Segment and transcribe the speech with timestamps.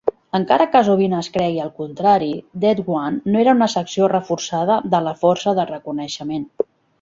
[0.37, 2.29] Encara que sovint es cregui el contrari,
[2.63, 6.51] Det One no era una secció reforçada de la Força de Reconeixement.